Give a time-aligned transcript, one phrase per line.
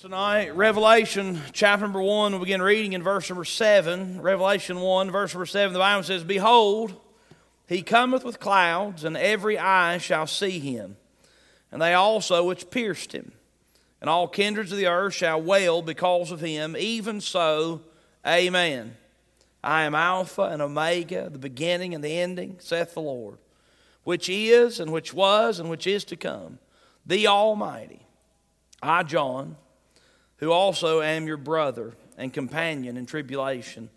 [0.00, 4.20] Tonight, Revelation chapter number 1, we'll begin reading in verse number 7.
[4.20, 7.00] Revelation 1, verse number 7, the Bible says, Behold,
[7.68, 10.96] he cometh with clouds, and every eye shall see him,
[11.70, 13.30] and they also which pierced him.
[14.00, 16.74] And all kindreds of the earth shall wail because of him.
[16.76, 17.82] Even so,
[18.26, 18.96] Amen.
[19.62, 23.38] I am Alpha and Omega, the beginning and the ending, saith the Lord,
[24.02, 26.58] which is, and which was, and which is to come,
[27.06, 28.00] the Almighty.
[28.82, 29.56] I, John,
[30.44, 33.88] who also am your brother and companion in tribulation,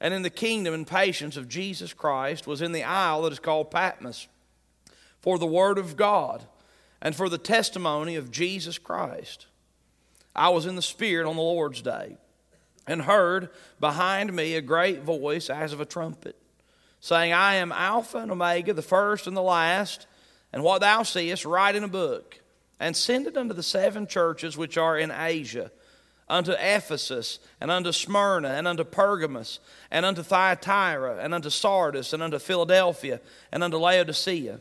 [0.00, 3.38] and in the kingdom and patience of Jesus Christ, was in the isle that is
[3.38, 4.26] called Patmos,
[5.20, 6.44] for the word of God
[7.02, 9.46] and for the testimony of Jesus Christ.
[10.34, 12.16] I was in the Spirit on the Lord's day,
[12.86, 16.36] and heard behind me a great voice as of a trumpet,
[17.00, 20.06] saying, I am Alpha and Omega, the first and the last,
[20.50, 22.40] and what thou seest, write in a book
[22.80, 25.70] and send it unto the seven churches which are in Asia,
[26.28, 32.22] unto Ephesus, and unto Smyrna, and unto Pergamos, and unto Thyatira, and unto Sardis, and
[32.22, 33.20] unto Philadelphia,
[33.52, 34.60] and unto Laodicea.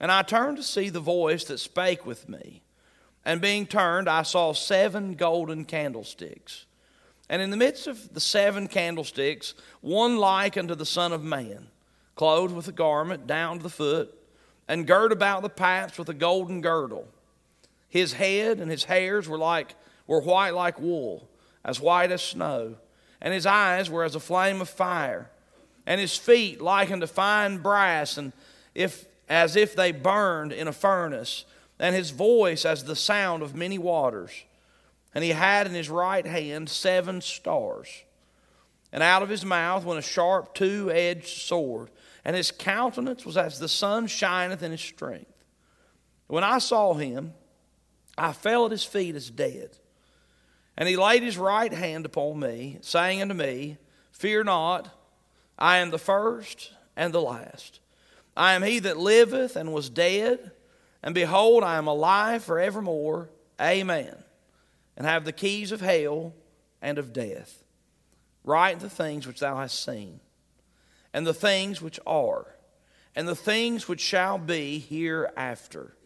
[0.00, 2.62] And I turned to see the voice that spake with me.
[3.24, 6.66] And being turned, I saw seven golden candlesticks.
[7.30, 11.68] And in the midst of the seven candlesticks, one like unto the Son of Man,
[12.16, 14.14] clothed with a garment down to the foot,
[14.68, 17.08] and girt about the paps with a golden girdle.
[17.94, 19.76] His head and his hairs were like
[20.08, 21.28] were white like wool,
[21.64, 22.74] as white as snow,
[23.20, 25.30] and his eyes were as a flame of fire,
[25.86, 28.32] and his feet like unto fine brass, and
[28.74, 31.44] if as if they burned in a furnace,
[31.78, 34.42] and his voice as the sound of many waters.
[35.14, 38.02] And he had in his right hand seven stars.
[38.92, 41.90] And out of his mouth went a sharp two edged sword,
[42.24, 45.30] and his countenance was as the sun shineth in his strength.
[46.26, 47.34] When I saw him,
[48.16, 49.70] I fell at his feet as dead.
[50.76, 53.78] And he laid his right hand upon me, saying unto me,
[54.12, 54.88] Fear not,
[55.58, 57.80] I am the first and the last.
[58.36, 60.50] I am he that liveth and was dead,
[61.02, 63.30] and behold, I am alive forevermore.
[63.60, 64.16] Amen.
[64.96, 66.34] And have the keys of hell
[66.82, 67.62] and of death.
[68.44, 70.20] Write the things which thou hast seen,
[71.12, 72.46] and the things which are,
[73.14, 75.96] and the things which shall be hereafter.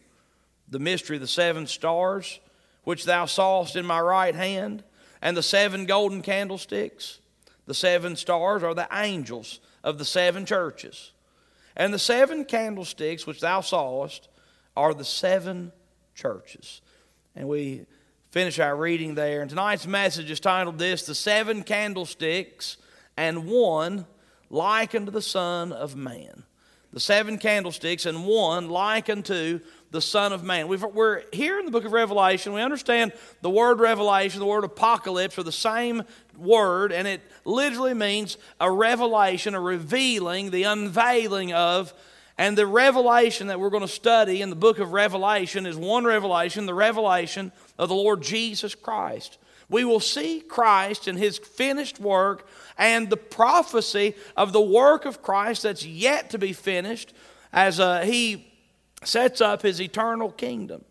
[0.69, 2.39] The mystery of the seven stars,
[2.83, 4.83] which thou sawest in my right hand,
[5.21, 7.19] and the seven golden candlesticks.
[7.65, 11.11] The seven stars are the angels of the seven churches.
[11.75, 14.27] And the seven candlesticks which thou sawest
[14.75, 15.71] are the seven
[16.15, 16.81] churches.
[17.35, 17.85] And we
[18.31, 19.41] finish our reading there.
[19.41, 22.77] And tonight's message is titled This The Seven Candlesticks
[23.17, 24.05] and One
[24.49, 26.43] Like unto the Son of Man.
[26.91, 29.59] The seven candlesticks and one like unto
[29.91, 30.67] the Son of Man.
[30.67, 32.53] we are here in the book of Revelation.
[32.53, 33.11] We understand
[33.41, 36.03] the word revelation, the word apocalypse are the same
[36.37, 41.93] word, and it literally means a revelation, a revealing, the unveiling of.
[42.37, 46.05] And the revelation that we're going to study in the book of Revelation is one
[46.05, 49.37] revelation, the revelation of the Lord Jesus Christ.
[49.69, 55.21] We will see Christ and his finished work and the prophecy of the work of
[55.21, 57.13] Christ that's yet to be finished
[57.51, 58.48] as uh, he
[59.03, 60.83] sets up his eternal kingdom.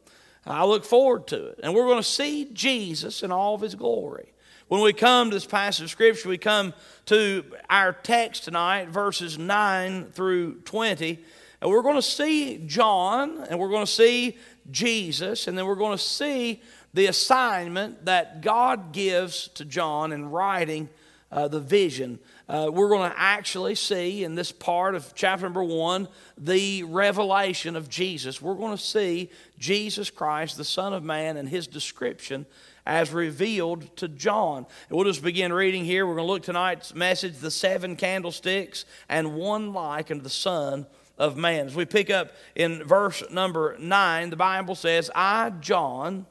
[0.47, 1.61] I look forward to it.
[1.63, 4.33] And we're going to see Jesus in all of his glory.
[4.69, 6.75] When we come to this passage of Scripture, we come
[7.07, 11.19] to our text tonight, verses 9 through 20.
[11.61, 14.37] And we're going to see John, and we're going to see
[14.71, 16.63] Jesus, and then we're going to see
[16.95, 20.89] the assignment that God gives to John in writing
[21.33, 22.19] uh, the vision.
[22.49, 27.77] Uh, we're going to actually see in this part of chapter number one the revelation
[27.77, 28.41] of Jesus.
[28.41, 32.47] We're going to see Jesus Christ, the Son of Man, and his description
[32.87, 34.65] as revealed to John.
[34.89, 36.07] And we'll just begin reading here.
[36.07, 40.87] We're going to look tonight's message, the seven candlesticks, and one like unto the Son
[41.19, 41.67] of Man.
[41.67, 46.25] As we pick up in verse number nine, the Bible says, I, John,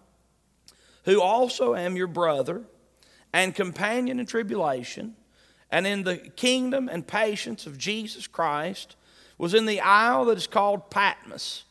[1.03, 2.63] who also am your brother
[3.31, 5.15] and companion in tribulation
[5.71, 8.95] and in the kingdom and patience of Jesus Christ,
[9.37, 11.63] was in the isle that is called Patmos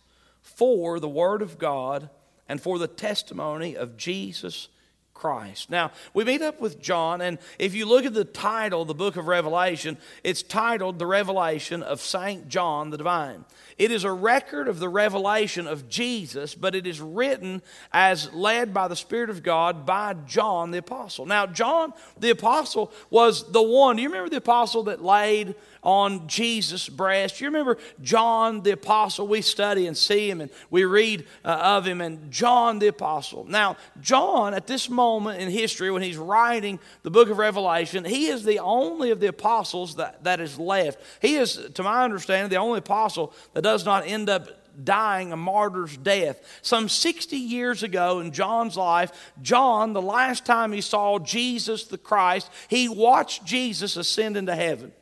[0.43, 2.08] for the word of God
[2.48, 4.69] and for the testimony of Jesus
[5.16, 5.70] Christ.
[5.70, 9.16] Now, we meet up with John, and if you look at the title, the book
[9.16, 12.48] of Revelation, it's titled The Revelation of St.
[12.48, 13.46] John the Divine.
[13.78, 18.72] It is a record of the revelation of Jesus, but it is written as led
[18.72, 21.24] by the Spirit of God by John the Apostle.
[21.24, 25.54] Now, John the Apostle was the one, do you remember the apostle that laid
[25.86, 27.40] on Jesus' breast?
[27.40, 29.28] You remember John the Apostle?
[29.28, 33.44] We study and see him and we read uh, of him, and John the Apostle.
[33.44, 38.26] Now, John, at this moment in history, when he's writing the book of Revelation, he
[38.26, 41.00] is the only of the apostles that, that is left.
[41.22, 44.48] He is, to my understanding, the only apostle that does not end up
[44.82, 46.40] dying a martyr's death.
[46.62, 51.96] Some 60 years ago in John's life, John, the last time he saw Jesus the
[51.96, 54.92] Christ, he watched Jesus ascend into heaven.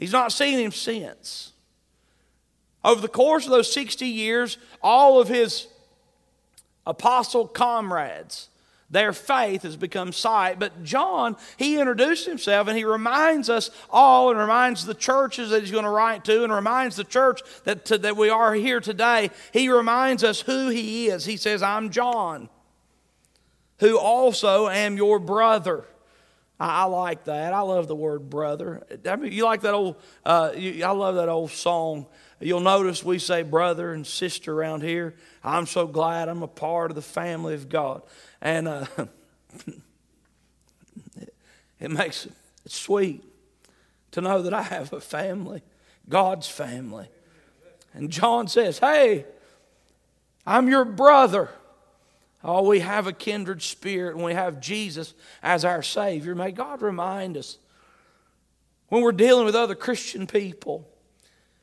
[0.00, 1.52] He's not seen him since.
[2.82, 5.68] Over the course of those 60 years, all of his
[6.86, 8.48] apostle comrades
[8.90, 10.58] their faith has become sight.
[10.58, 15.60] But John, he introduced himself and he reminds us all and reminds the churches that
[15.60, 18.80] he's going to write to and reminds the church that, to, that we are here
[18.80, 19.30] today.
[19.52, 21.24] He reminds us who he is.
[21.24, 22.48] He says, I'm John,
[23.78, 25.84] who also am your brother.
[26.60, 27.52] I, I like that.
[27.54, 28.86] I love the word brother.
[29.06, 32.06] I mean, you like that old, uh, you, I love that old song.
[32.38, 35.16] You'll notice we say brother and sister around here.
[35.42, 38.02] I'm so glad I'm a part of the family of God.
[38.40, 38.86] And uh,
[41.80, 42.32] it makes it
[42.66, 43.24] sweet
[44.12, 45.62] to know that I have a family,
[46.08, 47.08] God's family.
[47.94, 49.24] And John says, Hey,
[50.46, 51.50] I'm your brother.
[52.42, 56.34] Oh, we have a kindred spirit and we have Jesus as our Savior.
[56.34, 57.58] May God remind us
[58.88, 60.88] when we're dealing with other Christian people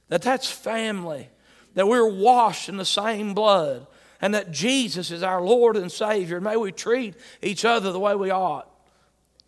[0.10, 1.30] that that's family,
[1.74, 3.88] that we're washed in the same blood,
[4.22, 6.40] and that Jesus is our Lord and Savior.
[6.40, 8.70] May we treat each other the way we ought.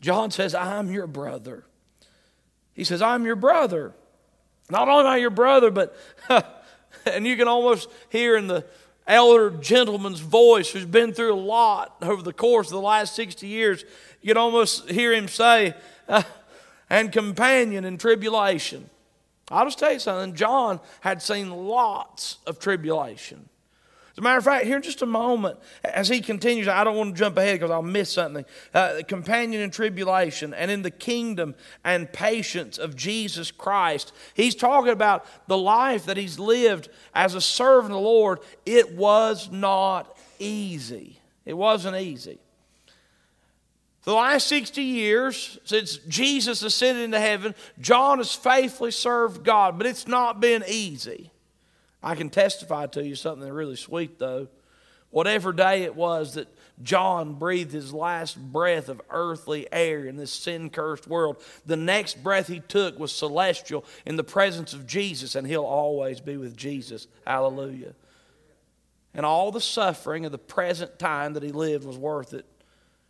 [0.01, 1.65] John says, I'm your brother.
[2.73, 3.93] He says, I'm your brother.
[4.69, 5.95] Not only am I your brother, but,
[7.05, 8.65] and you can almost hear in the
[9.09, 13.47] elder gentleman's voice who's been through a lot over the course of the last 60
[13.47, 13.83] years,
[14.21, 15.73] you can almost hear him say,
[16.07, 16.23] uh,
[16.89, 18.89] and companion in tribulation.
[19.51, 20.35] I'll just tell you something.
[20.35, 23.49] John had seen lots of tribulation.
[24.19, 26.97] As a matter of fact, here in just a moment, as he continues, I don't
[26.97, 28.43] want to jump ahead because I'll miss something.
[28.73, 31.55] Uh, companion in tribulation and in the kingdom
[31.85, 34.11] and patience of Jesus Christ.
[34.33, 38.39] He's talking about the life that he's lived as a servant of the Lord.
[38.65, 41.21] It was not easy.
[41.45, 42.39] It wasn't easy.
[44.03, 49.87] The last 60 years, since Jesus ascended into heaven, John has faithfully served God, but
[49.87, 51.31] it's not been easy.
[52.01, 54.47] I can testify to you something really sweet, though.
[55.11, 56.47] Whatever day it was that
[56.81, 62.23] John breathed his last breath of earthly air in this sin cursed world, the next
[62.23, 66.55] breath he took was celestial in the presence of Jesus, and he'll always be with
[66.55, 67.07] Jesus.
[67.25, 67.95] Hallelujah.
[69.13, 72.45] And all the suffering of the present time that he lived was worth it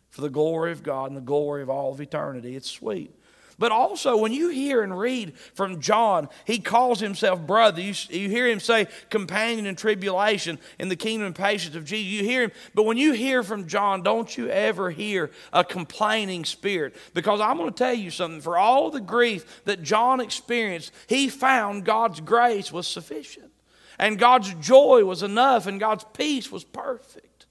[0.08, 2.56] for the glory of God and the glory of all of eternity.
[2.56, 3.14] It's sweet.
[3.60, 7.82] But also, when you hear and read from John, he calls himself brother.
[7.82, 12.10] You, you hear him say companion in tribulation in the kingdom and patience of Jesus.
[12.10, 16.46] You hear him, but when you hear from John, don't you ever hear a complaining
[16.46, 16.96] spirit.
[17.12, 18.40] Because I'm going to tell you something.
[18.40, 23.52] For all the grief that John experienced, he found God's grace was sufficient.
[23.98, 27.44] And God's joy was enough, and God's peace was perfect.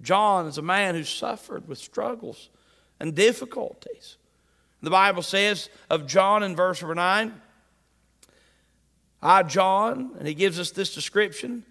[0.00, 2.48] John is a man who suffered with struggles
[2.98, 4.16] and difficulties.
[4.84, 7.40] The Bible says of John in verse number 9,
[9.22, 11.64] I, John, and he gives us this description.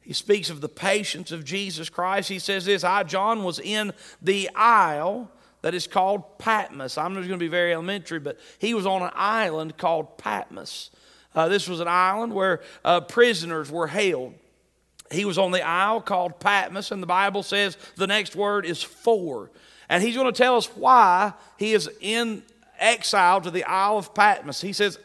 [0.00, 2.28] He speaks of the patience of Jesus Christ.
[2.28, 3.92] He says this I, John, was in
[4.22, 5.30] the isle
[5.62, 6.96] that is called Patmos.
[6.96, 10.90] I'm just going to be very elementary, but he was on an island called Patmos.
[11.34, 14.32] Uh, this was an island where uh, prisoners were held.
[15.10, 18.82] He was on the isle called Patmos, and the Bible says the next word is
[18.82, 19.50] for.
[19.88, 22.42] And he's going to tell us why he is in
[22.78, 24.60] exile to the Isle of Patmos.
[24.60, 24.98] He says,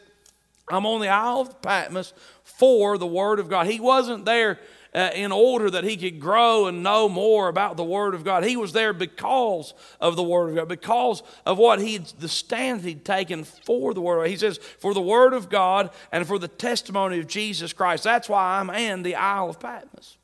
[0.68, 2.12] I'm on the Isle of Patmos
[2.44, 3.66] for the Word of God.
[3.66, 4.58] He wasn't there
[4.94, 8.44] uh, in order that he could grow and know more about the Word of God.
[8.44, 12.82] He was there because of the Word of God, because of what he the stand
[12.82, 14.28] he'd taken for the Word.
[14.28, 18.04] He says, for the Word of God and for the testimony of Jesus Christ.
[18.04, 20.18] That's why I'm in the Isle of Patmos.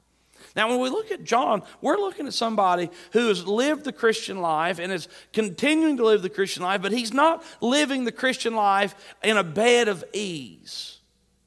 [0.59, 4.41] Now, when we look at John, we're looking at somebody who has lived the Christian
[4.41, 8.57] life and is continuing to live the Christian life, but he's not living the Christian
[8.57, 10.99] life in a bed of ease.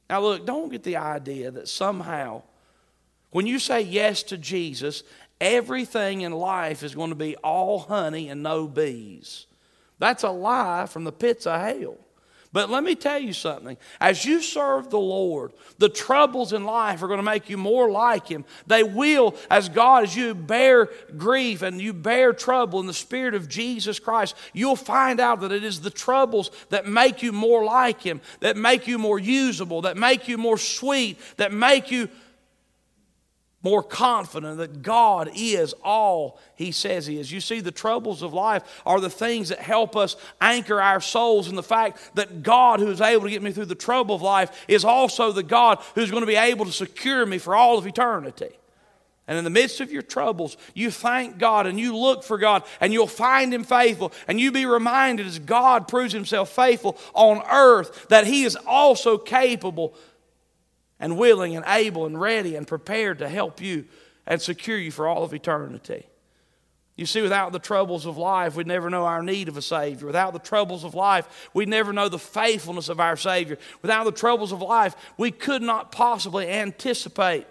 [0.10, 2.44] Now, look, don't get the idea that somehow
[3.32, 5.04] when you say yes to Jesus
[5.42, 9.46] everything in life is going to be all honey and no bees.
[10.00, 11.98] That's a lie from the pits of hell.
[12.54, 13.78] But let me tell you something.
[14.02, 17.90] As you serve the Lord, the troubles in life are going to make you more
[17.90, 18.44] like Him.
[18.68, 23.36] They will, as God, as you bear grief and you bear trouble in the Spirit
[23.36, 27.64] of Jesus Christ, you'll find out that it is the troubles that make you more
[27.64, 32.10] like Him, that make you more usable, that make you more sweet, that make you
[33.64, 37.32] more confident that God is all He says He is.
[37.32, 41.48] You see, the troubles of life are the things that help us anchor our souls
[41.48, 44.22] in the fact that God, who is able to get me through the trouble of
[44.22, 47.78] life, is also the God who's going to be able to secure me for all
[47.78, 48.50] of eternity.
[49.28, 52.64] And in the midst of your troubles, you thank God and you look for God
[52.82, 54.12] and you'll find Him faithful.
[54.28, 59.18] And you be reminded as God proves Himself faithful on earth that He is also
[59.18, 59.94] capable
[61.02, 63.86] and willing and able and ready and prepared to help you
[64.26, 66.06] and secure you for all of eternity.
[66.96, 70.08] You see, without the troubles of life, we'd never know our need of a Savior.
[70.08, 73.58] Without the troubles of life, we'd never know the faithfulness of our Savior.
[73.82, 77.48] Without the troubles of life, we could not possibly anticipate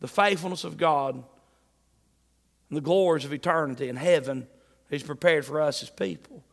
[0.00, 4.48] the faithfulness of God and the glories of eternity in heaven
[4.90, 6.44] He's prepared for us as people.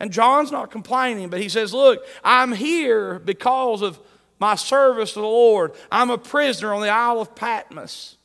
[0.00, 3.98] And John's not complaining, but he says, Look, I'm here because of
[4.38, 5.72] my service to the Lord.
[5.90, 8.16] I'm a prisoner on the Isle of Patmos.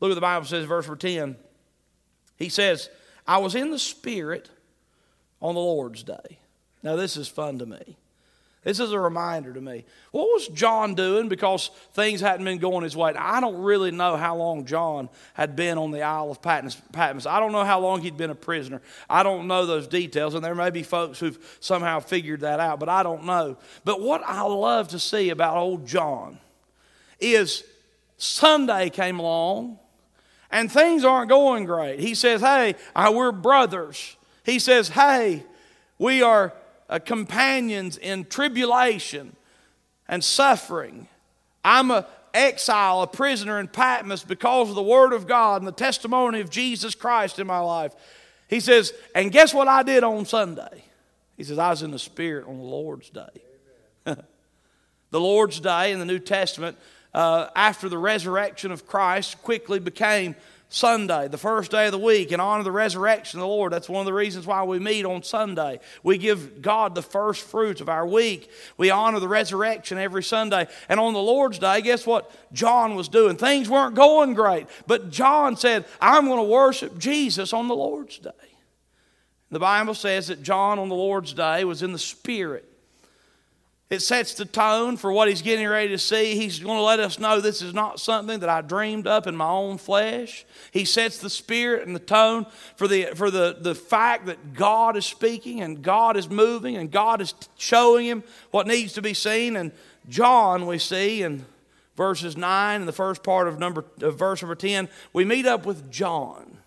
[0.00, 1.36] Look at the Bible says, verse 10.
[2.36, 2.88] He says,
[3.26, 4.48] I was in the Spirit
[5.40, 6.38] on the Lord's day.
[6.82, 7.96] Now, this is fun to me.
[8.62, 9.86] This is a reminder to me.
[10.10, 13.14] What was John doing because things hadn't been going his way?
[13.14, 17.26] I don't really know how long John had been on the Isle of Patmos.
[17.26, 18.82] I don't know how long he'd been a prisoner.
[19.08, 22.78] I don't know those details, and there may be folks who've somehow figured that out,
[22.80, 23.56] but I don't know.
[23.84, 26.38] But what I love to see about old John
[27.18, 27.64] is
[28.18, 29.78] Sunday came along
[30.50, 32.00] and things aren't going great.
[32.00, 34.16] He says, Hey, we're brothers.
[34.44, 35.44] He says, Hey,
[35.98, 36.52] we are
[36.90, 39.34] uh, companions in tribulation
[40.08, 41.08] and suffering.
[41.64, 45.72] I'm a exile, a prisoner in Patmos because of the Word of God and the
[45.72, 47.94] testimony of Jesus Christ in my life.
[48.48, 50.84] He says, and guess what I did on Sunday?
[51.36, 53.42] He says, I was in the Spirit on the Lord's day.
[54.04, 56.76] the Lord's day in the New Testament,
[57.14, 60.34] uh, after the resurrection of Christ, quickly became
[60.72, 63.72] Sunday, the first day of the week, in honor the resurrection of the Lord.
[63.72, 65.80] That's one of the reasons why we meet on Sunday.
[66.04, 68.48] We give God the first fruits of our week.
[68.76, 70.68] We honor the resurrection every Sunday.
[70.88, 73.36] And on the Lord's Day, guess what John was doing?
[73.36, 78.18] Things weren't going great, but John said, I'm going to worship Jesus on the Lord's
[78.18, 78.30] Day.
[79.50, 82.69] The Bible says that John on the Lord's Day was in the Spirit.
[83.90, 86.36] It sets the tone for what he's getting ready to see.
[86.36, 89.34] He's going to let us know this is not something that I dreamed up in
[89.34, 90.46] my own flesh.
[90.70, 94.96] He sets the spirit and the tone for the, for the, the fact that God
[94.96, 99.12] is speaking and God is moving and God is showing him what needs to be
[99.12, 99.56] seen.
[99.56, 99.72] And
[100.08, 101.44] John, we see in
[101.96, 105.66] verses 9 and the first part of, number, of verse number 10, we meet up
[105.66, 106.58] with John.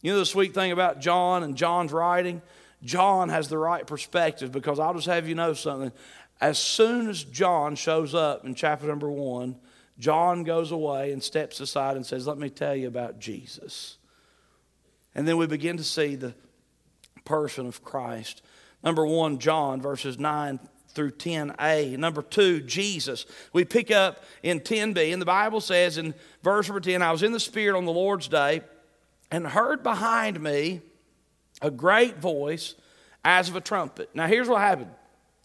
[0.00, 2.40] You know the sweet thing about John and John's writing?
[2.84, 5.90] John has the right perspective because I'll just have you know something.
[6.40, 9.56] As soon as John shows up in chapter number one,
[9.98, 13.96] John goes away and steps aside and says, Let me tell you about Jesus.
[15.14, 16.34] And then we begin to see the
[17.24, 18.42] person of Christ.
[18.84, 21.96] Number one, John, verses 9 through 10a.
[21.96, 23.26] Number two, Jesus.
[23.52, 27.22] We pick up in 10b, and the Bible says in verse number 10 I was
[27.22, 28.60] in the Spirit on the Lord's day
[29.30, 30.82] and heard behind me
[31.62, 32.74] a great voice
[33.24, 34.10] as of a trumpet.
[34.14, 34.90] Now, here's what happened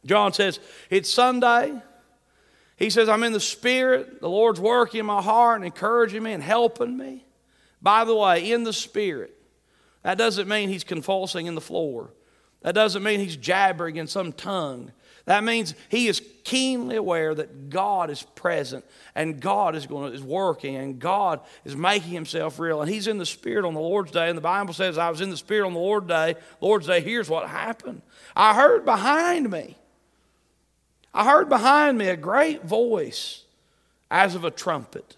[0.05, 1.81] John says, It's Sunday.
[2.77, 4.21] He says, I'm in the Spirit.
[4.21, 7.25] The Lord's working in my heart and encouraging me and helping me.
[7.79, 9.37] By the way, in the Spirit.
[10.03, 12.11] That doesn't mean he's convulsing in the floor.
[12.61, 14.91] That doesn't mean he's jabbering in some tongue.
[15.25, 20.17] That means he is keenly aware that God is present and God is going to,
[20.17, 22.81] is working and God is making himself real.
[22.81, 24.29] And he's in the Spirit on the Lord's day.
[24.29, 26.35] And the Bible says, I was in the Spirit on the Lord's day.
[26.59, 28.01] Lord's day, here's what happened.
[28.35, 29.77] I heard behind me
[31.13, 33.43] I heard behind me a great voice
[34.09, 35.15] as of a trumpet.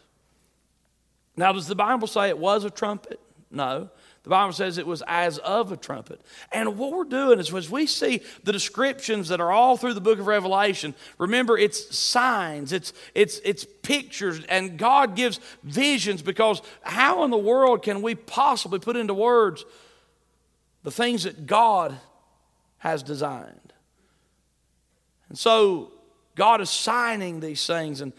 [1.36, 3.20] Now, does the Bible say it was a trumpet?
[3.52, 3.90] No.
[4.24, 6.22] The Bible says it was as of a trumpet.
[6.52, 10.02] And what we're doing is as we see the descriptions that are all through the
[10.02, 16.62] book of Revelation, remember it's signs, it's, it's, it's pictures, and God gives visions because
[16.84, 19.66] how in the world can we possibly put into words
[20.84, 21.98] the things that God
[22.78, 23.73] has designed?
[25.34, 25.92] And so
[26.36, 28.02] God is signing these things.
[28.02, 28.13] And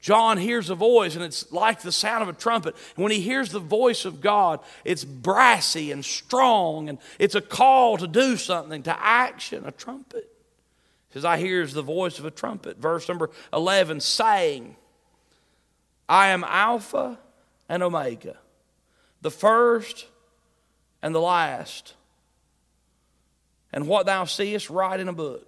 [0.00, 2.74] John hears a voice, and it's like the sound of a trumpet.
[2.96, 7.42] And when he hears the voice of God, it's brassy and strong, and it's a
[7.42, 10.32] call to do something, to action, a trumpet.
[11.12, 12.78] Says, I hears the voice of a trumpet.
[12.78, 14.76] Verse number 11, saying,
[16.08, 17.18] I am Alpha
[17.68, 18.38] and Omega,
[19.20, 20.06] the first
[21.02, 21.92] and the last.
[23.74, 25.45] And what thou seest, write in a book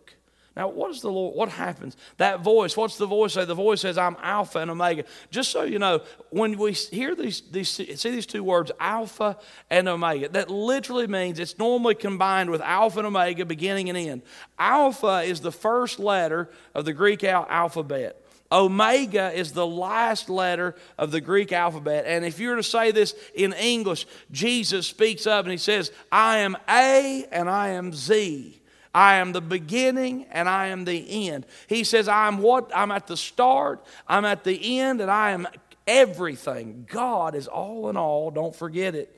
[0.59, 1.37] now, what is the Lord?
[1.37, 1.97] What happens?
[2.17, 3.45] That voice, what's the voice say?
[3.45, 5.05] The voice says, I'm Alpha and Omega.
[5.31, 6.00] Just so you know,
[6.31, 9.38] when we hear these, these see these two words, Alpha
[9.71, 14.23] and Omega, that literally means it's normally combined with Alpha and Omega, beginning and end.
[14.59, 18.21] Alpha is the first letter of the Greek alphabet.
[18.50, 22.05] Omega is the last letter of the Greek alphabet.
[22.05, 25.93] And if you were to say this in English, Jesus speaks up and he says,
[26.11, 28.58] I am A and I am Z.
[28.95, 31.47] I am the beginning and I am the end.
[31.68, 32.71] He says, I'm what?
[32.75, 35.47] I'm at the start, I'm at the end, and I am
[35.87, 36.87] everything.
[36.90, 38.30] God is all in all.
[38.30, 39.14] Don't forget it.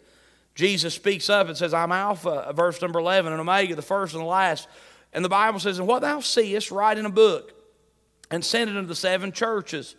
[0.55, 4.23] Jesus speaks up and says, I'm Alpha, verse number 11, and Omega, the first and
[4.23, 4.69] the last.
[5.13, 7.53] And the Bible says, And what thou seest, write in a book
[8.31, 9.97] and send it unto the seven churches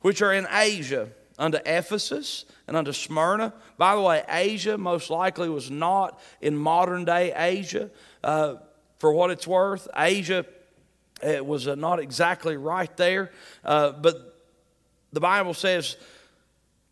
[0.00, 3.52] which are in Asia, unto Ephesus and unto Smyrna.
[3.78, 7.90] By the way, Asia most likely was not in modern day Asia.
[8.22, 8.56] Uh,
[8.98, 10.44] for what it's worth, Asia
[11.22, 13.30] it was uh, not exactly right there,
[13.64, 14.36] uh, but
[15.12, 15.96] the Bible says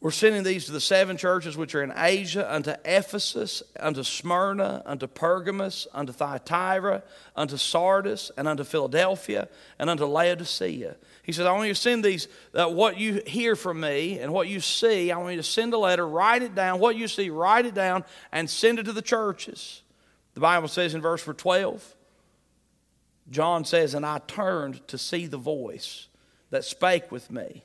[0.00, 4.82] we're sending these to the seven churches which are in Asia, unto Ephesus, unto Smyrna,
[4.87, 7.02] unto Pergamos, unto Thyatira,
[7.37, 10.96] unto Sardis, and unto Philadelphia, and unto Laodicea.
[11.22, 14.32] He says, I want you to send these, uh, what you hear from me and
[14.32, 15.12] what you see.
[15.12, 16.78] I want you to send a letter, write it down.
[16.78, 19.82] What you see, write it down, and send it to the churches.
[20.34, 21.96] The Bible says in verse 12,
[23.30, 26.08] John says, And I turned to see the voice
[26.50, 27.64] that spake with me.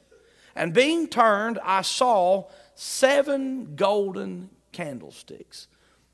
[0.56, 2.46] And being turned, I saw
[2.76, 5.68] seven golden candlesticks.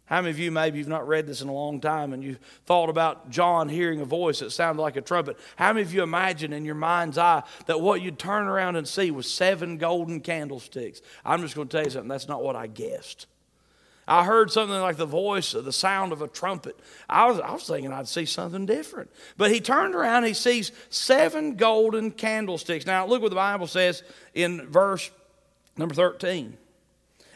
[0.05, 2.35] How many of you, maybe you've not read this in a long time and you
[2.65, 5.37] thought about John hearing a voice that sounded like a trumpet?
[5.55, 8.85] How many of you imagine in your mind's eye that what you'd turn around and
[8.85, 11.01] see was seven golden candlesticks?
[11.23, 13.27] I'm just going to tell you something, that's not what I guessed.
[14.11, 16.77] I heard something like the voice, of the sound of a trumpet.
[17.07, 19.09] I was, I was thinking I'd see something different.
[19.37, 22.85] But he turned around, he sees seven golden candlesticks.
[22.85, 24.03] Now, look what the Bible says
[24.33, 25.09] in verse
[25.77, 26.57] number 13.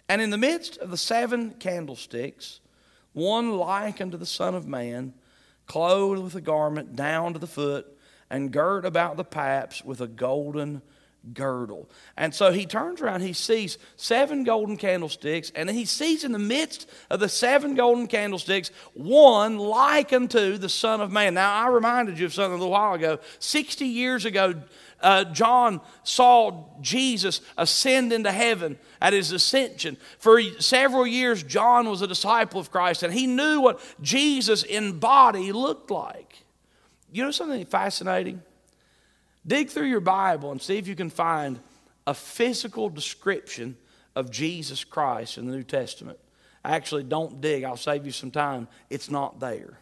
[0.09, 2.59] And in the midst of the seven candlesticks,
[3.13, 5.13] one like unto the Son of Man,
[5.67, 7.87] clothed with a garment down to the foot,
[8.29, 10.81] and girt about the paps with a golden
[11.33, 11.89] girdle.
[12.17, 16.39] And so he turns around, he sees seven golden candlesticks, and he sees in the
[16.39, 21.33] midst of the seven golden candlesticks one like unto the Son of Man.
[21.33, 23.19] Now, I reminded you of something a little while ago.
[23.39, 24.55] 60 years ago,
[25.01, 29.97] uh, John saw Jesus ascend into heaven at his ascension.
[30.19, 34.99] For several years, John was a disciple of Christ, and he knew what Jesus in
[34.99, 36.43] body looked like.
[37.11, 38.41] You know something fascinating?
[39.45, 41.59] Dig through your Bible and see if you can find
[42.07, 43.77] a physical description
[44.15, 46.19] of Jesus Christ in the New Testament.
[46.63, 48.67] Actually, don't dig, I'll save you some time.
[48.89, 49.77] It's not there.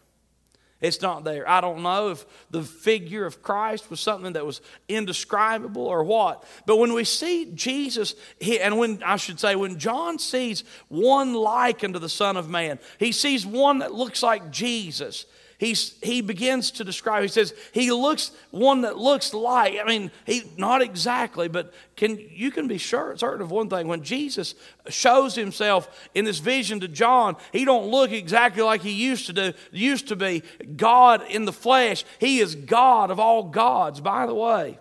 [0.82, 1.49] It's not there.
[1.49, 6.43] I don't know if the figure of Christ was something that was indescribable or what.
[6.65, 11.86] But when we see Jesus, and when I should say, when John sees one like
[11.86, 15.26] unto the Son of Man, he sees one that looks like Jesus
[15.57, 20.11] he's, he begins to describe, he says, he looks one that looks like, I mean,
[20.25, 23.87] he not exactly, but can you can be sure certain of one thing.
[23.87, 24.55] When Jesus
[24.89, 29.33] shows himself in this vision to John, he don't look exactly like he used to
[29.33, 30.43] do, used to be.
[30.75, 32.03] God in the flesh.
[32.19, 34.79] He is God of all gods, by the way.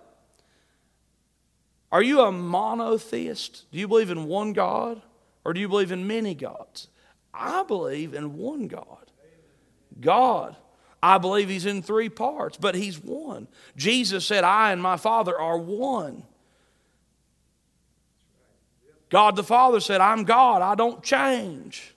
[1.90, 3.70] Are you a monotheist?
[3.70, 5.02] Do you believe in one God?
[5.44, 6.88] Or do you believe in many gods?
[7.34, 9.11] I believe in one God.
[10.02, 10.56] God.
[11.02, 13.48] I believe he's in three parts, but he's one.
[13.76, 16.22] Jesus said, I and my Father are one.
[19.08, 21.94] God the Father said, I'm God, I don't change.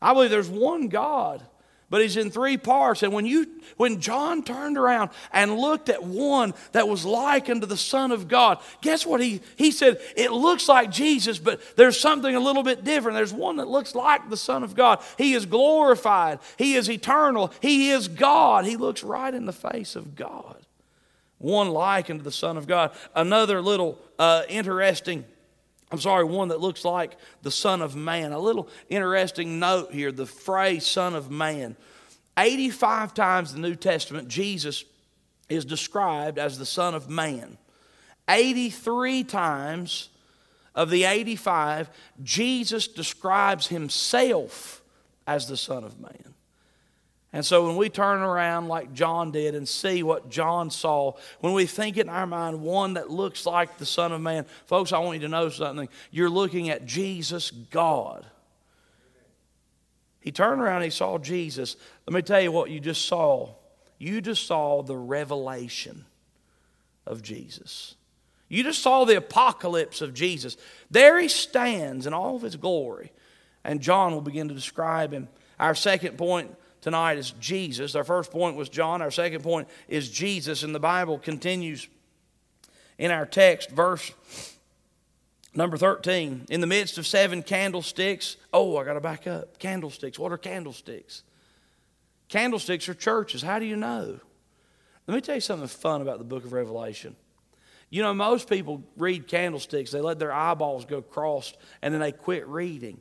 [0.00, 1.42] I believe there's one God
[1.90, 3.02] but he's in three parts.
[3.02, 7.66] And when you when John turned around and looked at one that was like unto
[7.66, 10.00] the Son of God, guess what he he said?
[10.16, 13.16] It looks like Jesus, but there's something a little bit different.
[13.16, 15.02] There's one that looks like the Son of God.
[15.18, 18.64] He is glorified, he is eternal, he is God.
[18.64, 20.56] He looks right in the face of God.
[21.38, 22.92] One like unto the Son of God.
[23.14, 25.24] Another little uh, interesting
[25.92, 28.32] I'm sorry, one that looks like the Son of Man.
[28.32, 31.76] A little interesting note here the phrase Son of Man.
[32.38, 34.84] 85 times in the New Testament, Jesus
[35.48, 37.58] is described as the Son of Man.
[38.28, 40.10] 83 times
[40.74, 41.90] of the 85,
[42.22, 44.82] Jesus describes himself
[45.26, 46.34] as the Son of Man.
[47.32, 51.52] And so when we turn around like John did and see what John saw, when
[51.52, 54.98] we think in our mind one that looks like the Son of Man, folks, I
[54.98, 55.88] want you to know something.
[56.10, 58.26] You're looking at Jesus, God.
[60.18, 61.76] He turned around he saw Jesus.
[62.06, 63.54] Let me tell you what you just saw.
[63.98, 66.06] You just saw the revelation
[67.06, 67.94] of Jesus.
[68.48, 70.56] You just saw the apocalypse of Jesus.
[70.90, 73.12] There he stands in all of his glory.
[73.62, 75.28] And John will begin to describe him.
[75.58, 77.94] Our second point tonight is Jesus.
[77.94, 79.02] Our first point was John.
[79.02, 80.62] Our second point is Jesus.
[80.62, 81.88] And the Bible continues
[82.98, 84.12] in our text, verse
[85.54, 86.46] number 13.
[86.50, 89.58] In the midst of seven candlesticks, oh, I got to back up.
[89.58, 90.18] Candlesticks.
[90.18, 91.22] What are candlesticks?
[92.28, 93.42] Candlesticks are churches.
[93.42, 94.20] How do you know?
[95.06, 97.16] Let me tell you something fun about the book of Revelation.
[97.90, 102.12] You know, most people read candlesticks, they let their eyeballs go crossed, and then they
[102.12, 103.00] quit reading.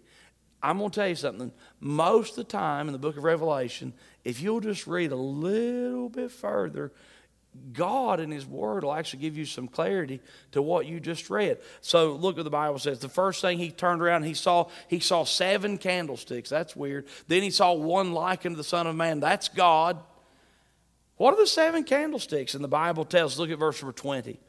[0.61, 1.51] I'm going to tell you something.
[1.79, 3.93] Most of the time in the book of Revelation,
[4.23, 6.91] if you'll just read a little bit further,
[7.73, 11.57] God in His Word will actually give you some clarity to what you just read.
[11.81, 12.99] So look what the Bible says.
[12.99, 16.49] The first thing he turned around, he saw he saw seven candlesticks.
[16.49, 17.07] That's weird.
[17.27, 19.19] Then he saw one likened to the Son of Man.
[19.19, 19.97] That's God.
[21.17, 22.53] What are the seven candlesticks?
[22.53, 23.39] And the Bible tells.
[23.39, 24.39] Look at verse number twenty.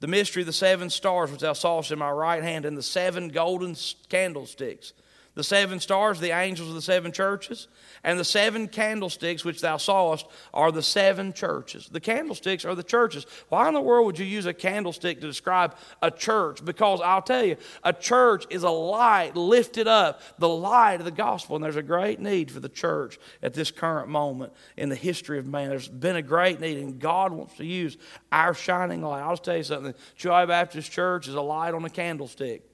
[0.00, 2.82] The mystery of the seven stars which thou sawest in my right hand, and the
[2.82, 3.76] seven golden
[4.08, 4.92] candlesticks.
[5.40, 7.68] The seven stars, the angels of the seven churches,
[8.04, 11.88] and the seven candlesticks which thou sawest are the seven churches.
[11.90, 13.24] The candlesticks are the churches.
[13.48, 16.62] Why in the world would you use a candlestick to describe a church?
[16.62, 21.10] Because I'll tell you, a church is a light lifted up, the light of the
[21.10, 21.56] gospel.
[21.56, 25.38] And there's a great need for the church at this current moment in the history
[25.38, 25.70] of man.
[25.70, 27.96] There's been a great need, and God wants to use
[28.30, 29.22] our shining light.
[29.22, 32.69] I'll tell you something Joy Baptist Church is a light on a candlestick.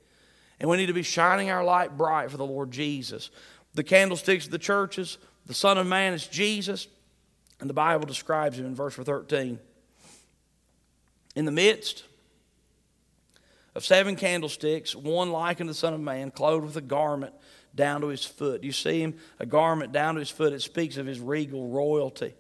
[0.60, 3.30] And we need to be shining our light bright for the Lord Jesus.
[3.74, 6.88] The candlesticks of the churches, the Son of Man is Jesus,
[7.60, 9.58] and the Bible describes him in verse 13.
[11.34, 12.04] In the midst
[13.74, 17.34] of seven candlesticks, one like unto the Son of Man, clothed with a garment
[17.74, 18.64] down to his foot.
[18.64, 20.54] You see him, a garment down to his foot.
[20.54, 22.32] It speaks of his regal royalty.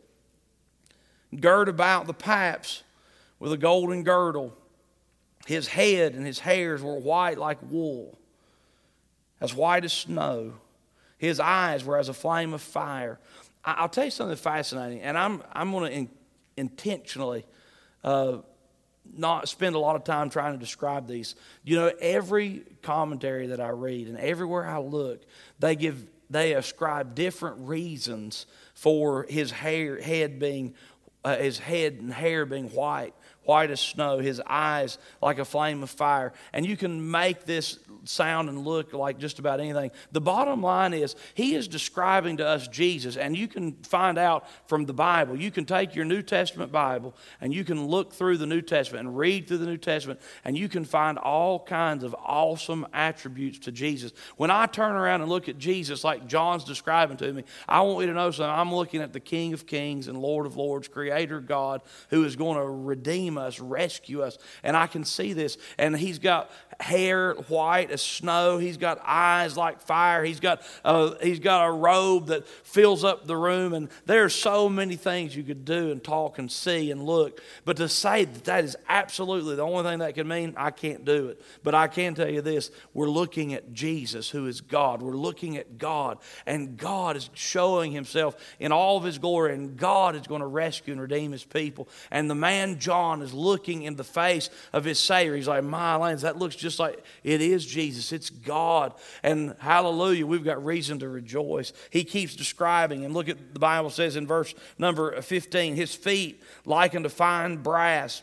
[1.38, 2.82] Gird about the paps
[3.38, 4.56] with a golden girdle
[5.46, 8.18] his head and his hairs were white like wool,
[9.40, 10.54] as white as snow.
[11.18, 13.18] His eyes were as a flame of fire.
[13.64, 16.08] I'll tell you something fascinating, and I'm, I'm going to in,
[16.56, 17.44] intentionally
[18.04, 18.38] uh,
[19.16, 21.36] not spend a lot of time trying to describe these.
[21.64, 25.22] You know, every commentary that I read and everywhere I look,
[25.58, 30.74] they give they ascribe different reasons for his hair head being
[31.24, 33.14] uh, his head and hair being white
[33.46, 36.32] white as snow, his eyes like a flame of fire.
[36.52, 39.90] And you can make this sound and look like just about anything.
[40.12, 44.46] The bottom line is, he is describing to us Jesus, and you can find out
[44.68, 45.36] from the Bible.
[45.36, 49.06] You can take your New Testament Bible and you can look through the New Testament
[49.06, 53.58] and read through the New Testament, and you can find all kinds of awesome attributes
[53.60, 54.12] to Jesus.
[54.36, 58.00] When I turn around and look at Jesus like John's describing to me, I want
[58.00, 58.50] you to know something.
[58.50, 62.36] I'm looking at the King of Kings and Lord of Lords, Creator God, who is
[62.36, 64.38] going to redeem us, rescue us.
[64.62, 65.58] And I can see this.
[65.78, 68.58] And he's got hair white as snow.
[68.58, 70.24] He's got eyes like fire.
[70.24, 73.72] He's got, a, he's got a robe that fills up the room.
[73.72, 77.40] And there's so many things you could do and talk and see and look.
[77.64, 81.04] But to say that that is absolutely the only thing that can mean, I can't
[81.04, 81.42] do it.
[81.62, 85.02] But I can tell you this we're looking at Jesus, who is God.
[85.02, 86.18] We're looking at God.
[86.46, 89.54] And God is showing himself in all of his glory.
[89.54, 91.88] And God is going to rescue and redeem his people.
[92.10, 95.36] And the man John is looking in the face of his Savior.
[95.36, 98.12] He's like, My lands, that looks just like it is Jesus.
[98.12, 98.94] It's God.
[99.22, 101.72] And hallelujah, we've got reason to rejoice.
[101.90, 106.42] He keeps describing, and look at the Bible says in verse number 15 his feet
[106.64, 108.22] like unto fine brass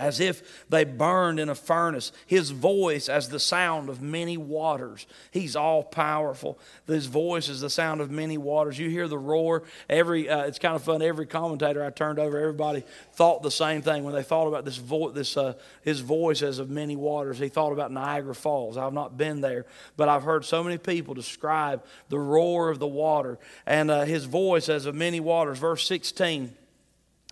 [0.00, 2.12] as if they burned in a furnace.
[2.26, 5.06] His voice as the sound of many waters.
[5.30, 6.58] He's all powerful.
[6.86, 8.78] His voice is the sound of many waters.
[8.78, 9.62] You hear the roar.
[9.88, 11.02] Every uh, it's kind of fun.
[11.02, 14.76] Every commentator I turned over, everybody thought the same thing when they thought about this
[14.76, 15.14] voice.
[15.14, 17.38] This uh, his voice as of many waters.
[17.38, 18.76] He thought about Niagara Falls.
[18.76, 22.86] I've not been there, but I've heard so many people describe the roar of the
[22.86, 25.58] water and uh, his voice as of many waters.
[25.58, 26.54] Verse sixteen,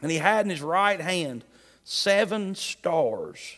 [0.03, 1.45] and he had in his right hand
[1.89, 3.57] seven stars.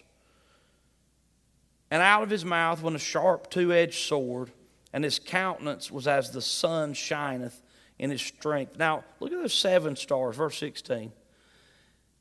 [1.91, 4.53] And out of his mouth went a sharp two edged sword,
[4.93, 7.61] and his countenance was as the sun shineth
[7.99, 8.79] in his strength.
[8.79, 11.11] Now, look at those seven stars, verse 16.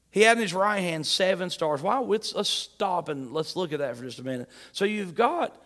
[0.09, 1.83] He had in his right hand seven stars.
[1.83, 1.99] Why?
[1.99, 4.49] Let's, let's stop and let's look at that for just a minute.
[4.71, 5.63] So you've got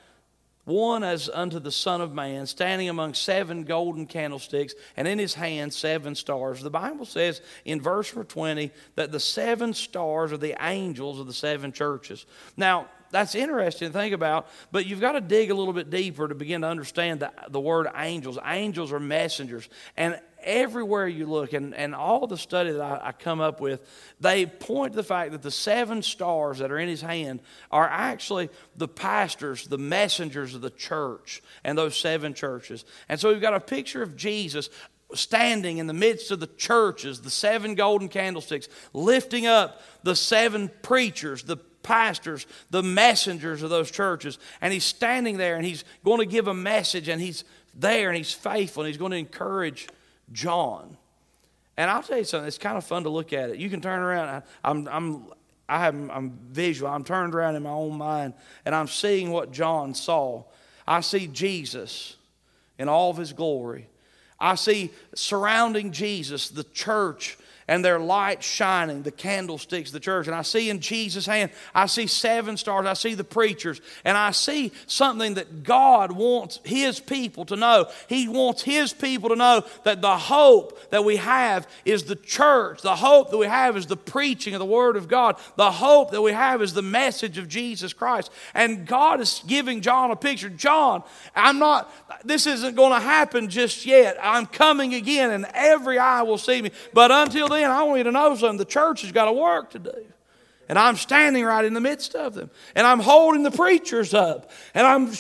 [0.66, 5.34] one as unto the Son of Man, standing among seven golden candlesticks, and in his
[5.34, 6.62] hand seven stars.
[6.62, 11.34] The Bible says in verse 20 that the seven stars are the angels of the
[11.34, 12.26] seven churches.
[12.56, 16.28] Now, that's interesting to think about, but you've got to dig a little bit deeper
[16.28, 18.40] to begin to understand the, the word angels.
[18.44, 19.70] Angels are messengers.
[19.96, 23.82] And everywhere you look, and, and all the study that I, I, come up with,
[24.20, 27.88] they point to the fact that the seven stars that are in his hand are
[27.88, 32.86] actually the pastors, the messengers of the church, and those seven churches.
[33.10, 34.70] And so we've got a picture of Jesus
[35.14, 40.70] standing in the midst of the churches, the seven golden candlesticks, lifting up the seven
[40.82, 44.40] preachers, the pastors, the messengers of those churches.
[44.62, 48.18] And he's standing there and he's going to give a message and he's there and
[48.18, 49.88] he's faithful and he's going to encourage
[50.32, 50.98] John.
[51.78, 53.58] And I'll tell you something, it's kind of fun to look at it.
[53.58, 54.44] You can turn around.
[54.64, 55.26] I, am I'm,
[55.68, 56.92] I have, I'm visual.
[56.92, 58.34] I'm turned around in my own mind,
[58.66, 60.44] and I'm seeing what John saw.
[60.88, 62.18] I see Jesus
[62.78, 63.88] in all of his glory.
[64.40, 70.28] I see surrounding Jesus the church and their light shining, the candlesticks of the church.
[70.28, 74.18] And I see in Jesus' hand, I see seven stars, I see the preachers, and
[74.18, 77.90] I see something that God wants His people to know.
[78.08, 82.82] He wants His people to know that the hope that we have is the church,
[82.82, 86.12] the hope that we have is the preaching of the Word of God, the hope
[86.12, 88.32] that we have is the message of Jesus Christ.
[88.54, 90.50] And God is giving John a picture.
[90.50, 91.04] John,
[91.36, 91.92] I'm not,
[92.26, 94.18] this isn't going to happen just yet.
[94.22, 96.72] I'm coming again, and every eye will see me.
[96.94, 98.58] But until then, I want you to know something.
[98.58, 100.06] The church has got a work to do.
[100.70, 102.50] And I'm standing right in the midst of them.
[102.76, 104.52] And I'm holding the preachers up.
[104.74, 105.12] And I'm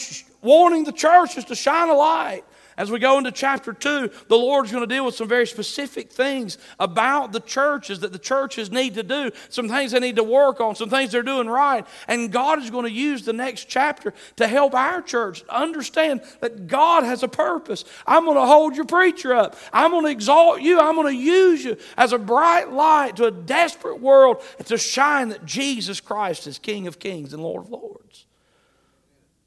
[0.41, 2.43] wanting the churches to shine a light.
[2.77, 6.11] As we go into chapter 2, the Lord's going to deal with some very specific
[6.11, 10.23] things about the churches that the churches need to do, some things they need to
[10.23, 11.85] work on, some things they're doing right.
[12.07, 16.67] And God is going to use the next chapter to help our church understand that
[16.67, 17.85] God has a purpose.
[18.07, 21.21] I'm going to hold your preacher up, I'm going to exalt you, I'm going to
[21.21, 26.47] use you as a bright light to a desperate world to shine that Jesus Christ
[26.47, 28.25] is King of kings and Lord of lords.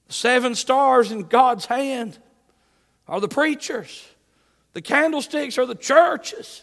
[0.08, 2.18] Seven stars in God's hand
[3.08, 4.06] are the preachers,
[4.72, 6.62] the candlesticks are the churches.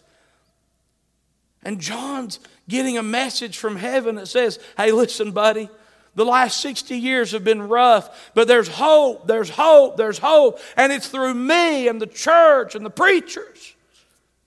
[1.66, 5.70] And John's getting a message from heaven that says, hey, listen, buddy.
[6.16, 10.60] The last 60 years have been rough, but there's hope, there's hope, there's hope.
[10.78, 13.74] And it's through me and the church and the preachers.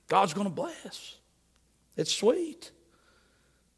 [0.06, 1.16] God's going to bless.
[1.96, 2.70] It's sweet.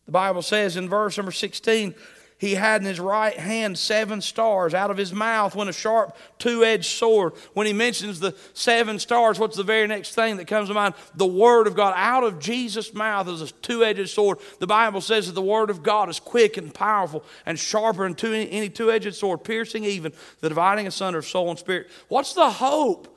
[0.05, 1.95] The Bible says in verse number 16,
[2.39, 4.73] he had in his right hand seven stars.
[4.73, 7.33] Out of his mouth went a sharp two edged sword.
[7.53, 10.95] When he mentions the seven stars, what's the very next thing that comes to mind?
[11.17, 11.95] The Word of God.
[11.97, 14.39] Out of Jesus' mouth is a two edged sword.
[14.61, 18.35] The Bible says that the Word of God is quick and powerful and sharper than
[18.35, 21.89] any two edged sword, piercing even the dividing asunder of soul and spirit.
[22.07, 23.17] What's the hope?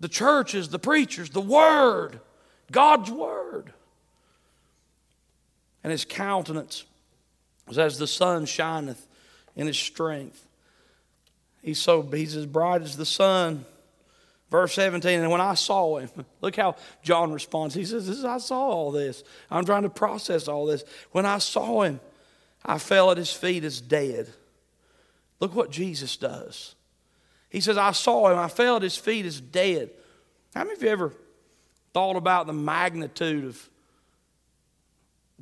[0.00, 2.20] The churches, the preachers, the Word,
[2.70, 3.74] God's Word.
[5.84, 6.84] And his countenance
[7.76, 9.06] as the sun shineth
[9.56, 10.46] in his strength.
[11.62, 13.64] He's so he's as bright as the sun.
[14.50, 16.10] Verse 17, and when I saw him,
[16.42, 17.74] look how John responds.
[17.74, 19.24] He says, I saw all this.
[19.50, 20.84] I'm trying to process all this.
[21.12, 22.00] When I saw him,
[22.62, 24.28] I fell at his feet as dead.
[25.40, 26.74] Look what Jesus does.
[27.48, 29.88] He says, I saw him, I fell at his feet as dead.
[30.54, 31.14] How many of you ever
[31.94, 33.70] thought about the magnitude of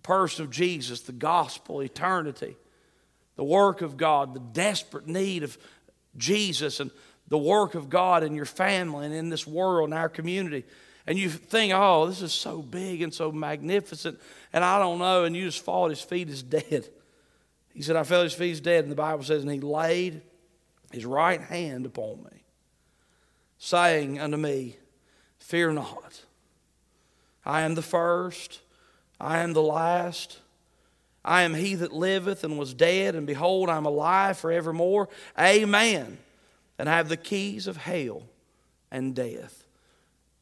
[0.01, 2.57] person of Jesus, the gospel, eternity,
[3.37, 5.57] the work of God, the desperate need of
[6.17, 6.91] Jesus, and
[7.29, 10.65] the work of God in your family and in this world and our community.
[11.07, 14.21] And you think, oh, this is so big and so magnificent,
[14.53, 16.89] and I don't know, and you just fall at his feet as dead.
[17.73, 19.61] He said, I fell at his feet as dead, and the Bible says, and he
[19.61, 20.23] laid
[20.93, 22.45] his right hand upon me,
[23.59, 24.77] saying unto me,
[25.39, 26.25] Fear not.
[27.45, 28.61] I am the first
[29.21, 30.39] I am the last.
[31.25, 35.09] I am he that liveth and was dead, and behold, I am alive forevermore.
[35.39, 36.19] Amen.
[36.79, 38.23] And I have the keys of hell
[38.91, 39.67] and death.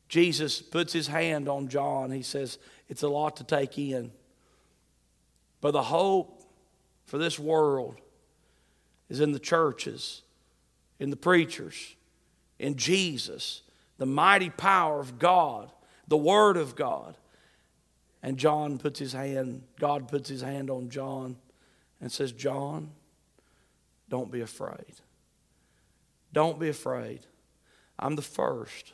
[0.08, 2.12] Jesus puts his hand on John.
[2.12, 4.12] He says, It's a lot to take in.
[5.60, 6.44] But the hope
[7.06, 7.96] for this world
[9.08, 10.22] is in the churches,
[11.00, 11.96] in the preachers,
[12.58, 13.62] in Jesus,
[13.98, 15.70] the mighty power of God,
[16.06, 17.16] the Word of God.
[18.22, 21.36] And John puts his hand, God puts his hand on John
[22.00, 22.90] and says, John,
[24.08, 24.94] don't be afraid.
[26.32, 27.20] Don't be afraid.
[27.98, 28.92] I'm the first.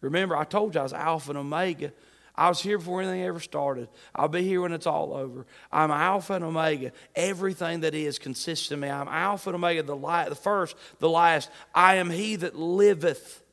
[0.00, 1.92] Remember, I told you I was Alpha and Omega.
[2.36, 3.88] I was here before anything ever started.
[4.14, 5.46] I'll be here when it's all over.
[5.70, 6.90] I'm Alpha and Omega.
[7.14, 8.90] Everything that is consists in me.
[8.90, 11.48] I'm Alpha and Omega, the, light, the first, the last.
[11.74, 13.43] I am He that liveth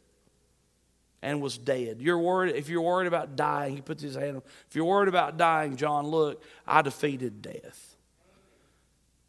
[1.22, 1.98] and was dead.
[2.00, 4.42] You're worried, if you're worried about dying, he puts his hand on.
[4.70, 7.96] If you're worried about dying, John, look, I defeated death.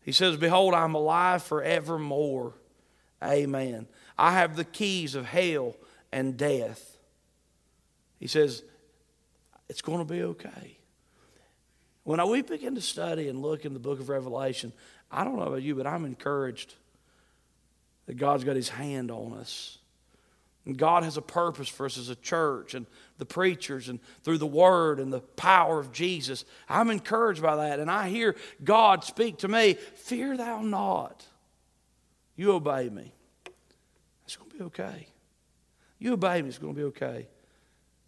[0.03, 2.55] He says, Behold, I'm alive forevermore.
[3.23, 3.87] Amen.
[4.19, 5.77] I have the keys of hell
[6.11, 6.99] and death.
[8.19, 8.63] He says,
[9.69, 10.79] It's going to be okay.
[12.05, 14.73] When we begin to study and look in the book of Revelation,
[15.11, 16.75] I don't know about you, but I'm encouraged
[18.07, 19.79] that God's got his hand on us.
[20.65, 22.87] And God has a purpose for us as a church and
[23.19, 26.45] the preachers and through the word and the power of Jesus.
[26.69, 27.81] I'm encouraged by that.
[27.81, 31.25] And I hear God speak to me Fear thou not.
[32.37, 33.13] You obey me.
[34.25, 35.07] It's going to be okay.
[35.99, 37.29] You obey me, it's going to be okay.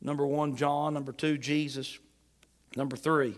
[0.00, 0.94] Number one, John.
[0.94, 1.98] Number two, Jesus.
[2.76, 3.36] Number three,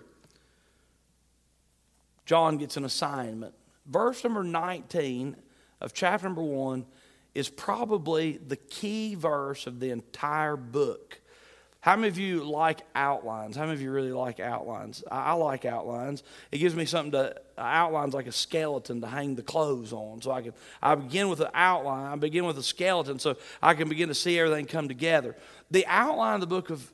[2.25, 3.55] John gets an assignment.
[3.87, 5.37] Verse number 19
[5.81, 6.87] of chapter number one
[7.37, 11.21] is probably the key verse of the entire book.
[11.81, 13.57] How many of you like outlines?
[13.57, 15.05] How many of you really like outlines?
[15.11, 16.23] I, I like outlines.
[16.51, 20.23] It gives me something to outlines like a skeleton to hang the clothes on.
[20.23, 22.11] So I can I begin with an outline.
[22.11, 25.37] I begin with a skeleton so I can begin to see everything come together.
[25.71, 26.91] The outline of the book of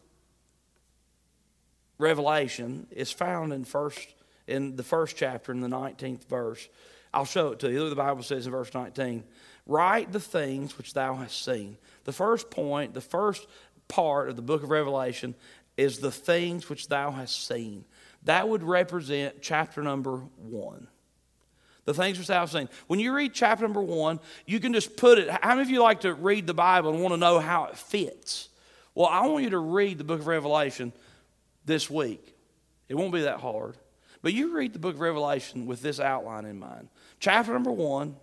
[1.98, 4.08] Revelation is found in first
[4.48, 6.68] in the first chapter in the 19th verse.
[7.14, 7.78] I'll show it to you.
[7.84, 9.22] Look what the Bible says in verse 19.
[9.66, 11.76] Write the things which thou hast seen.
[12.04, 13.46] The first point, the first
[13.88, 15.34] part of the book of Revelation
[15.76, 17.84] is the things which thou hast seen.
[18.24, 20.88] That would represent chapter number one.
[21.84, 22.68] The things which thou hast seen.
[22.86, 25.28] When you read chapter number one, you can just put it.
[25.28, 27.76] How many of you like to read the Bible and want to know how it
[27.76, 28.48] fits?
[28.94, 30.92] Well, I want you to read the book of Revelation
[31.64, 32.36] this week.
[32.88, 33.76] It won't be that hard.
[34.22, 36.88] But you read the book of Revelation with this outline in mind.
[37.18, 38.16] Chapter number one,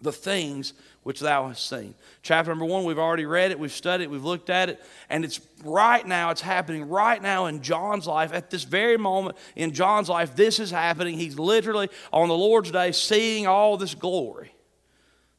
[0.00, 1.94] the things which thou hast seen.
[2.22, 5.24] Chapter number one, we've already read it, we've studied it, we've looked at it, and
[5.24, 8.32] it's right now, it's happening right now in John's life.
[8.32, 11.18] At this very moment in John's life, this is happening.
[11.18, 14.52] He's literally on the Lord's day seeing all this glory.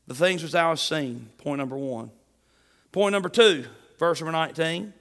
[0.07, 2.11] The things which thou hast seen, point number one.
[2.93, 3.65] Point number two,
[3.99, 4.93] verse number 19.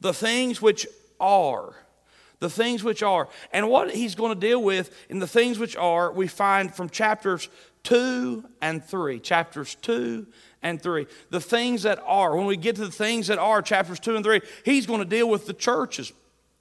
[0.00, 0.86] The things which
[1.20, 1.74] are.
[2.40, 3.28] The things which are.
[3.52, 6.88] And what he's going to deal with in the things which are, we find from
[6.88, 7.48] chapters
[7.84, 9.18] 2 and 3.
[9.20, 10.26] Chapters 2
[10.62, 11.06] and 3.
[11.30, 12.36] The things that are.
[12.36, 15.04] When we get to the things that are, chapters 2 and 3, he's going to
[15.04, 16.12] deal with the churches.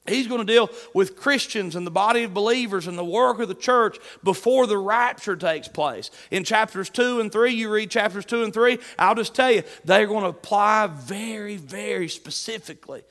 [0.07, 3.49] He's going to deal with Christians and the body of believers and the work of
[3.49, 6.09] the church before the rapture takes place.
[6.31, 9.63] In chapters 2 and 3, you read chapters 2 and 3, I'll just tell you,
[9.83, 13.03] they're going to apply very, very specifically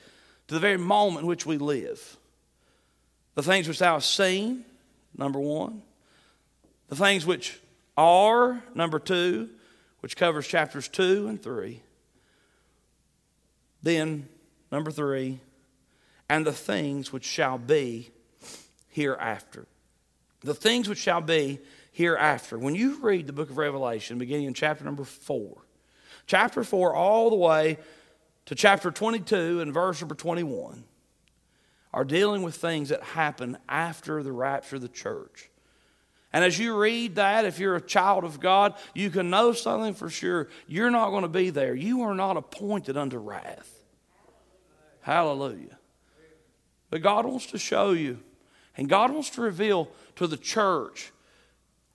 [0.49, 2.17] to the very moment in which we live.
[3.37, 4.65] The things which thou hast seen,
[5.17, 5.83] number one.
[6.89, 7.61] The things which
[7.97, 9.51] are, number two,
[10.01, 11.83] which covers chapters two and three.
[13.83, 14.27] Then,
[14.73, 15.39] number three,
[16.31, 18.11] and the things which shall be
[18.89, 19.67] hereafter.
[20.41, 21.61] The things which shall be
[21.93, 22.59] hereafter.
[22.59, 25.59] When you read the book of Revelation, beginning in chapter number four,
[26.27, 27.77] chapter four all the way
[28.47, 30.85] to chapter 22 and verse number 21,
[31.97, 35.49] are dealing with things that happen after the rapture of the church.
[36.31, 39.95] And as you read that, if you're a child of God, you can know something
[39.95, 40.49] for sure.
[40.69, 41.75] You're not going to be there.
[41.75, 43.81] You are not appointed unto wrath.
[45.01, 45.79] Hallelujah.
[46.91, 48.19] But God wants to show you,
[48.77, 51.13] and God wants to reveal to the church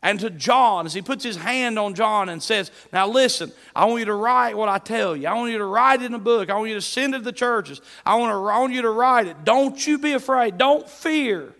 [0.04, 3.86] and to John as he puts his hand on John and says, Now listen, I
[3.86, 5.28] want you to write what I tell you.
[5.28, 6.50] I want you to write it in a book.
[6.50, 7.82] I want you to send it to the churches.
[8.06, 9.44] I want, to, I want you to write it.
[9.44, 10.58] Don't you be afraid.
[10.58, 11.54] Don't fear.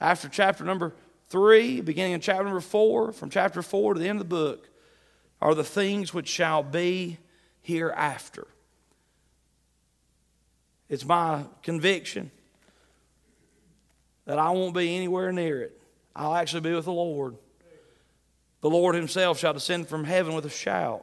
[0.00, 0.94] After chapter number
[1.28, 4.70] three, beginning in chapter number four, from chapter four to the end of the book,
[5.42, 7.18] are the things which shall be
[7.60, 8.46] hereafter.
[10.88, 12.30] It's my conviction
[14.28, 15.80] that I won't be anywhere near it.
[16.14, 17.34] I'll actually be with the Lord.
[18.60, 21.02] The Lord Himself shall descend from heaven with a shout.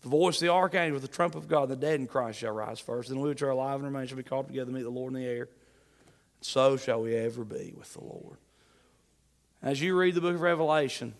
[0.00, 2.50] The voice of the archangel with the trump of God, the dead in Christ shall
[2.50, 4.82] rise first, and we which are alive and remain shall be called together to meet
[4.82, 5.48] the Lord in the air
[6.40, 8.38] so shall we ever be with the Lord.
[9.62, 11.14] As you read the book of Revelation,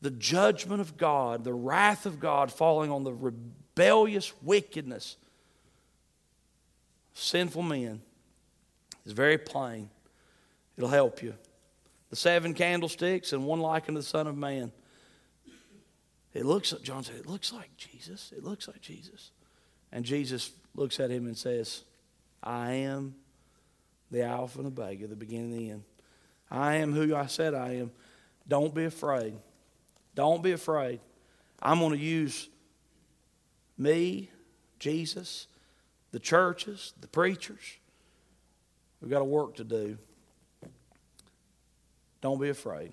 [0.00, 5.16] the judgment of God, the wrath of God falling on the rebellious wickedness
[7.12, 8.00] sinful men
[9.06, 9.88] is very plain.
[10.76, 11.34] It'll help you.
[12.10, 14.72] The seven candlesticks and one like unto the Son of Man.
[16.34, 18.32] It looks like, John said, it looks like Jesus.
[18.36, 19.30] It looks like Jesus.
[19.90, 21.84] And Jesus looks at him and says,
[22.42, 23.14] I am
[24.10, 25.84] the Alpha and the Omega, the beginning and the end.
[26.50, 27.90] I am who I said I am.
[28.46, 29.34] Don't be afraid.
[30.14, 31.00] Don't be afraid.
[31.62, 32.48] I'm going to use
[33.78, 34.30] me,
[34.78, 35.46] Jesus,
[36.12, 37.78] the churches, the preachers.
[39.00, 39.98] We've got a work to do.
[42.20, 42.92] Don't be afraid.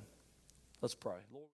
[0.82, 1.16] Let's pray.
[1.34, 1.47] Lord.